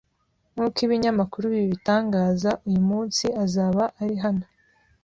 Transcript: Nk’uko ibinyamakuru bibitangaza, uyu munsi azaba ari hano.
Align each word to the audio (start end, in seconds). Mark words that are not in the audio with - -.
Nk’uko 0.53 0.77
ibinyamakuru 0.85 1.45
bibitangaza, 1.55 2.51
uyu 2.67 2.81
munsi 2.89 3.25
azaba 3.43 3.83
ari 4.01 4.15
hano. 4.23 4.45